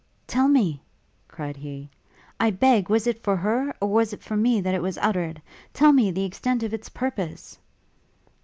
[0.25, 0.81] 'Tell me,'
[1.27, 1.87] cried he,
[2.39, 3.71] 'I beg, was it for her...
[3.79, 5.39] or for me that it was uttered?
[5.75, 7.59] Tell me the extent of its purpose!'